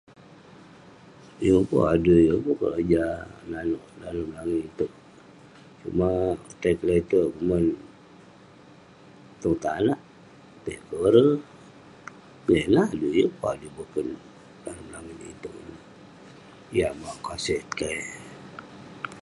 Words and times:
Yeng 1.43 1.63
pun 1.69 1.83
adui 1.93 2.21
yeng 2.27 2.41
pun 2.45 2.55
keroja 2.61 3.03
nanouk 3.49 3.83
dalem 3.99 4.29
langit 4.35 4.61
itouk..sumak 4.69 6.39
tai 6.61 6.75
kle'terk 6.79 7.31
tong 9.41 9.57
tanak, 9.63 10.01
tai 10.63 10.77
kore, 10.87 11.25
jah 12.45 12.59
ineh 12.67 12.87
adui. 12.93 13.15
Yeng 13.19 13.33
pun 13.39 13.47
adui 13.53 13.69
boken 13.77 14.07
dalem 14.63 14.87
langit 14.93 15.17
itouk 15.33 15.55
ineh, 15.61 15.81
yah 16.77 16.91
mauk 17.01 17.17
kaseh 17.25 17.61
tai. 17.77 17.97